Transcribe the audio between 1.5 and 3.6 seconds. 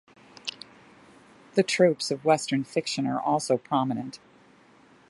The tropes of Western fiction are also